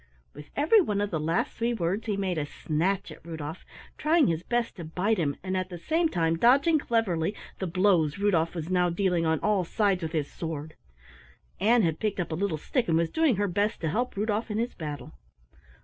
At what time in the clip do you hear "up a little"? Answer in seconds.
12.19-12.57